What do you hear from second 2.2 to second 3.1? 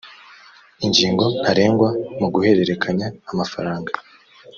guhererekanya